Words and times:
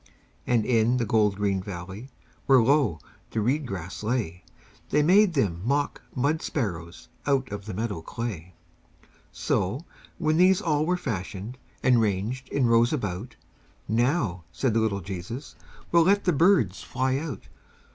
And 0.47 0.65
in 0.65 0.97
the 0.97 1.05
gold 1.05 1.35
green 1.35 1.61
valley, 1.61 2.09
Where 2.47 2.59
low 2.59 2.97
the 3.29 3.39
reed 3.39 3.67
grass 3.67 4.01
lay, 4.01 4.43
They 4.89 5.03
made 5.03 5.35
them 5.35 5.61
mock 5.63 6.01
mud 6.15 6.41
sparrows 6.41 7.07
Out 7.27 7.51
of 7.51 7.67
the 7.67 7.73
meadow 7.75 8.01
clay. 8.01 8.55
So, 9.31 9.85
when 10.17 10.37
these 10.37 10.59
all 10.59 10.87
were 10.87 10.97
fashioned, 10.97 11.59
And 11.83 12.01
ranged 12.01 12.49
in 12.49 12.65
rows 12.65 12.91
about, 12.91 13.35
"Now," 13.87 14.43
said 14.51 14.73
the 14.73 14.79
little 14.79 15.01
Jesus, 15.01 15.55
"We'll 15.91 16.01
let 16.05 16.23
the 16.23 16.33
birds 16.33 16.81
fly 16.81 17.17
out." 17.19 17.47